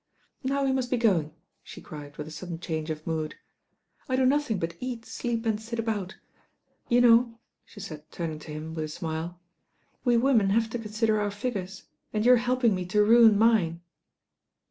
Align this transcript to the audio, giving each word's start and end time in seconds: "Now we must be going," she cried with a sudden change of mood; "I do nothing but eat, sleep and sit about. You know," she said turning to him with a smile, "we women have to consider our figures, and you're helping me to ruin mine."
"Now 0.43 0.63
we 0.65 0.71
must 0.71 0.89
be 0.89 0.97
going," 0.97 1.31
she 1.61 1.79
cried 1.79 2.17
with 2.17 2.27
a 2.27 2.31
sudden 2.31 2.59
change 2.59 2.89
of 2.89 3.05
mood; 3.05 3.35
"I 4.09 4.15
do 4.15 4.25
nothing 4.25 4.57
but 4.57 4.75
eat, 4.79 5.05
sleep 5.05 5.45
and 5.45 5.61
sit 5.61 5.77
about. 5.77 6.15
You 6.89 7.01
know," 7.01 7.39
she 7.65 7.79
said 7.81 8.09
turning 8.09 8.39
to 8.39 8.51
him 8.51 8.73
with 8.73 8.85
a 8.85 8.87
smile, 8.87 9.39
"we 10.03 10.17
women 10.17 10.49
have 10.49 10.71
to 10.71 10.79
consider 10.79 11.21
our 11.21 11.29
figures, 11.29 11.83
and 12.13 12.25
you're 12.25 12.37
helping 12.37 12.73
me 12.73 12.83
to 12.87 13.03
ruin 13.05 13.37
mine." 13.37 13.81